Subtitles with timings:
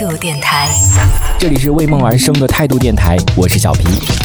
[0.00, 0.66] 态度电台。
[1.38, 3.84] 这里是为梦而生的态度电台，我是小皮。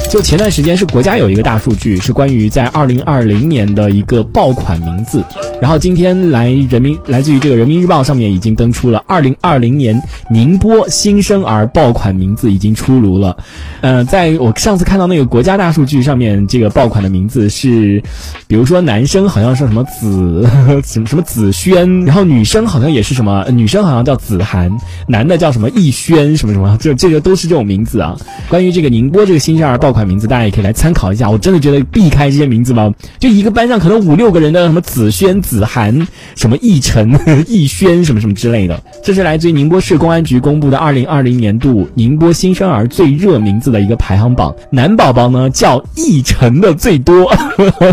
[0.09, 5.21] 就前段时间是国家有一个大数据，是关于在二零二零年的一个爆款名字。
[5.61, 13.35] 然后今天来人民来自于这个人民日报上面已经登出了二零二零年宁波新生儿爆款名字已经出炉了。
[13.81, 18.01] 呃，在我上次看到那个国家大数据上面，这个爆款的名字是，
[18.47, 20.47] 比如说男生好像是什么子
[20.85, 24.71] 什么 什么子轩，然后女生好像也是什么，女生好像叫子涵，
[25.07, 28.17] 男的叫什么逸轩什么什么， 这这个都是这种名字啊。
[28.49, 31.29] 关于这个宁波这个新生儿爆款名字，大家也可以来参考一下。
[31.29, 38.81] 我真的觉得避开这些名字吧，就一个班上可能五六个人的什么子轩、子涵、什么逸晨、 逸轩什么什么之类的。
[39.03, 44.53] 这是来自于宁波市公安局公布的二零二零年度宁波新生儿最热名字的一个排行榜。
[44.71, 47.31] 男宝宝呢叫逸晨的最多，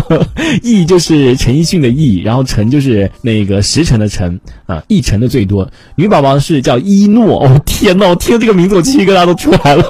[0.61, 5.69] 逸就是陈奕迅的逸，然后晨就是那个时辰的晨啊，逸晨的最多。
[5.95, 9.83] 女宝宝是叫一诺，哦天呐，我听这个名字我鸡皮疙瘩都出来了。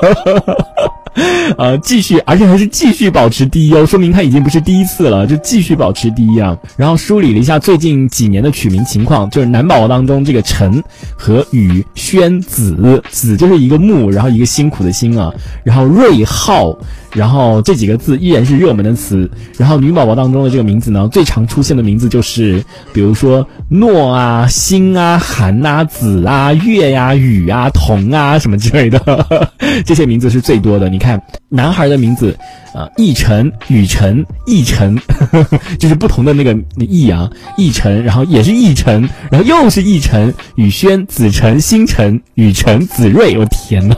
[1.60, 6.58] 啊，继续，而且还是继续保持第一哦，说明他已经不是第一次了，就继续保持第一啊。
[6.76, 10.84] 然后梳理了一下最近几年的取名情况，就是男宝宝当中这个陈
[11.16, 15.32] 和宇、轩、子，子就是一个木，然后一个辛苦的辛啊，
[15.64, 16.76] 然后瑞浩。
[17.14, 19.30] 然后这几个字依然是热门的词。
[19.58, 29.48] 然后女宝宝当中的这个名字呢，最常出现的名字就是，比如说诺啊、星啊、涵啊、子啊、月呀、雨啊、彤啊什么之类的，
[29.86, 30.90] 这些名字是最多的。
[30.90, 32.36] 你看，男孩的名字，
[32.74, 34.98] 啊，奕晨、雨晨、奕晨，
[35.80, 43.96] 就是不同的那个奕啊，奕晨，然后也是奕晨，然后又是奕晨、雨轩、子晨、星辰、雨晨、子睿，我天呐！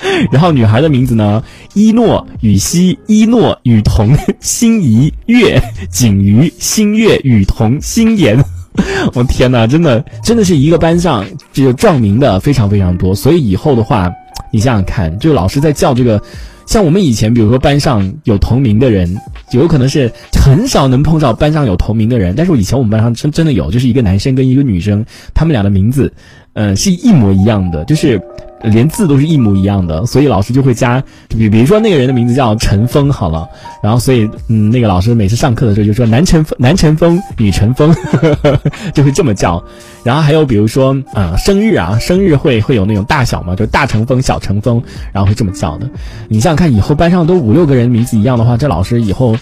[0.32, 1.42] 然后女孩的名字呢，
[1.74, 8.42] 一诺、雨熙、一诺、雨桐、心怡、月、景瑜、心月、雨桐、心妍。
[9.14, 14.10] 我天哪，真的真的是一个班上这个撞名的非常非常多，所以以后的话，
[14.50, 16.22] 你想想看，就老师在叫这个。
[16.66, 19.14] 像我们以前，比如说班上有同名的人，
[19.52, 26.12] 有可能是很少能碰到班上有同名的人，但是以前我们班上真真的有，就是一个男生跟一个女生，他们俩的名字，
[26.54, 28.20] 嗯、是一模一样的，就是
[28.62, 33.48] 连字都是一模一样的，所以老师就会加，比比如说那个人的名字叫陈峰好了，
[33.82, 37.94] 然后所以嗯，那个老师每次上课的时候就说男陈峰、男陈峰、女陈峰，
[38.94, 39.62] 就会这么叫。
[40.04, 45.88] 然后还有比如说啊、生日啊，生日会会有那种大小嘛，就大乘风、小乘风，然后会这么叫的。
[46.28, 49.34] 你像想看，以后班上都五六个人名字一样的话，这老师以后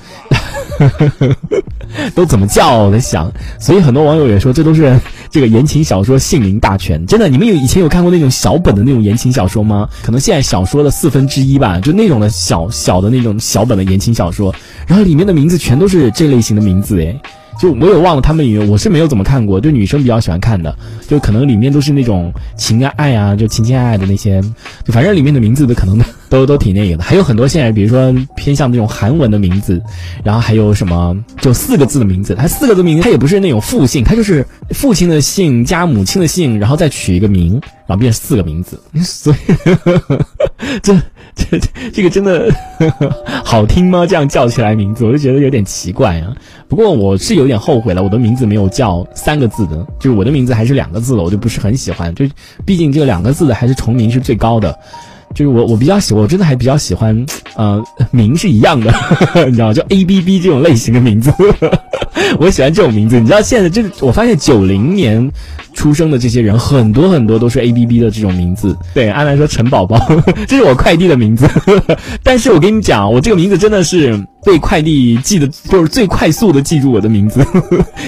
[2.15, 2.85] 都怎么叫？
[2.85, 4.97] 我在想，所以很多网友也说，这都是
[5.29, 7.05] 这个言情小说姓名大全。
[7.07, 9.89] 真的，你们有以前有看过那种小本的那种言情小说吗？
[10.03, 14.55] 可能现在小说的四分之一吧，就那种的小小的那种小本的言情小说，
[14.87, 17.21] 然后里面的名字全都是这类型的名字，诶。
[17.61, 20.75] 就我也忘了他们里面，我是没有怎么看过，就女生比较喜欢看的，
[21.07, 24.41] 就可能里面都是那种情啊爱啊，就情情爱爱的那些，
[24.87, 25.99] 反正里面的名字都可能
[26.31, 27.03] 都都挺那个的。
[27.03, 29.83] 还有很多现在比如说偏向这种韩文的名字，
[30.25, 39.37] 然后还有什么就四个字的名字，它四个字名字它也不是那种复姓，它就是父亲的姓加母亲的姓，然后再取一个名，然后变成四个名字， 所以
[40.83, 40.97] 这
[41.35, 41.59] 这
[41.93, 42.49] 这个真的
[43.45, 44.07] 好听吗？
[44.07, 46.33] 这样叫起来名字，我就觉得有点奇怪啊。
[46.69, 52.15] 不过我是有点后悔了，我的名字没有叫三个字的，就是我的名字还是两个字的，我就不是很喜欢。
[52.15, 52.25] 就
[52.65, 54.79] 毕竟这两个字的还是重名是最高的。
[55.35, 57.25] 就是我我比较喜，我真的还比较喜欢，
[57.55, 58.93] 呃， 名是一样的，
[59.47, 61.33] 你知道，就 A B B 这种类型的名字，
[62.39, 63.19] 我喜欢这种名字。
[63.21, 65.31] 你知道现在这个，我发现九零年
[65.73, 68.77] 出生的这些人，很多很多都是 A B B 的这种名字。
[68.93, 70.01] 对，安澜说陈宝宝，
[70.49, 71.49] 这是我快递的名字，
[72.25, 77.47] 但是我跟你讲，我这个名字真的是被快递记得，就是最快速的记住我的名字，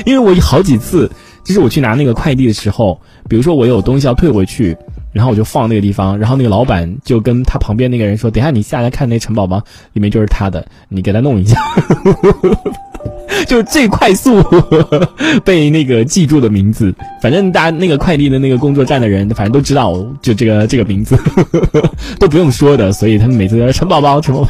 [0.04, 1.09] 因为我好几次，
[1.44, 4.77] 就是我去拿那个快递的时候，比如说我有东西要退回去。
[5.12, 9.62] 然后我就放那个地方，然后那个老板就跟他旁边那个人说：“等下你下来看那陈宝宝，
[9.92, 11.56] 里面就是他的，你给他弄一下。
[13.48, 14.41] ”就是最快速
[15.44, 19.92] 被那个记住的名字，反正大家那个快递的那个工作站的人，反正都知道，
[20.22, 21.18] 就这个这个名字
[22.20, 24.48] 都不用说的，所以他们每次都说陈宝宝，陈宝宝。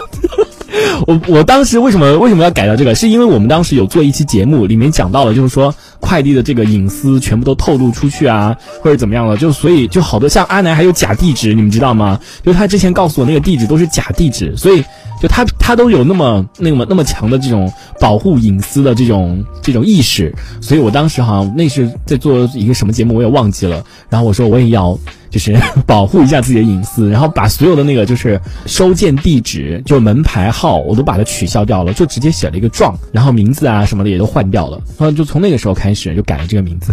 [1.06, 2.94] 我我当时为什么为什么要改掉这个？
[2.94, 12.18] 是因为我们当时有做一期节目，里面讲到了，就是说快递的这个隐私全部都透露出去啊，或者怎么样了，就所以就好多像阿南还有假地址，你们知道吗？
[12.44, 14.82] 就他之前告诉我那个地址都是假地址，所以
[15.20, 23.82] 就他他都有那么那么那么强的这种保护隐私的这种这种意识，所以我当时好像那是在做一个什么节目，我也忘记了。
[24.08, 24.98] 然后我说我也要
[25.32, 25.56] 就是
[25.86, 36.92] 保护一下自己的隐私，然后把所有的那个就是收件地址、就门牌号，我都把它取消掉了，就直接写了一个壮，然后名字啊什么的也都换掉了，然后就从那个时候开始就改了这个名字。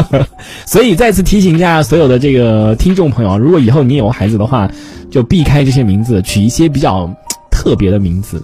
[0.64, 4.68] 所以再次提醒一下所有的这个听众朋友，如果以后你有孩子的话，
[5.10, 7.08] 就避开这些名字，取一些比较
[7.50, 8.42] 特别的名字。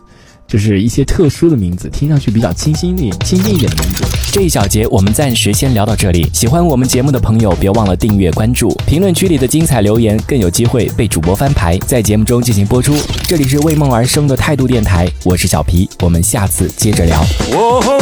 [0.53, 4.05] 就是一些特殊的名字，听上去比较清新一点、亲近一点的名字。
[4.31, 6.29] 这一小节我们暂时先聊到这里。
[6.31, 8.69] 喜欢我们节目的朋友，别忘了订阅关注。
[8.87, 12.95] 评论区里的精彩留言更有机会被主播翻牌，在节目中进行播出。
[13.27, 17.25] 这里是为梦而生的态度电台，我是小皮，我们下次接着聊。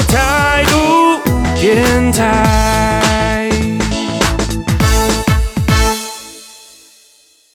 [0.09, 1.21] 态度
[1.55, 2.90] 电台。